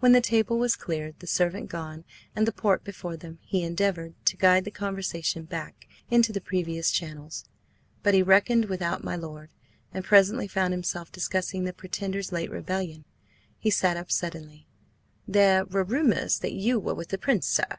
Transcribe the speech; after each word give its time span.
When 0.00 0.12
the 0.12 0.22
table 0.22 0.58
was 0.58 0.76
cleared, 0.76 1.16
the 1.18 1.26
servant 1.26 1.68
gone, 1.68 2.04
and 2.34 2.46
the 2.46 2.52
port 2.52 2.84
before 2.84 3.18
them, 3.18 3.38
he 3.42 3.62
endeavoured 3.62 4.14
to 4.24 4.36
guide 4.38 4.64
the 4.64 4.70
conversation 4.70 5.42
back 5.44 5.86
into 6.10 6.32
the 6.32 6.40
previous 6.40 6.90
channels. 6.90 7.44
But 8.02 8.14
he 8.14 8.22
reckoned 8.22 8.64
without 8.64 9.04
my 9.04 9.14
lord, 9.14 9.50
and 9.92 10.06
presently 10.06 10.48
found 10.48 10.72
himself 10.72 11.12
discussing 11.12 11.64
the 11.64 11.74
Pretender's 11.74 12.32
late 12.32 12.50
rebellion. 12.50 13.04
He 13.58 13.68
sat 13.70 13.98
up 13.98 14.10
suddenly. 14.10 14.66
"There 15.26 15.66
were 15.66 15.84
rumours 15.84 16.38
that 16.38 16.54
you 16.54 16.78
were 16.80 16.94
with 16.94 17.08
the 17.08 17.18
Prince, 17.18 17.46
sir." 17.46 17.76